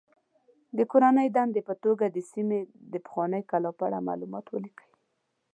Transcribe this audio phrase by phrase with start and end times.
[0.77, 2.59] د کورنۍ دندې په توګه د سیمې
[2.91, 4.89] د پخوانۍ کلا په اړه معلومات ولیکئ.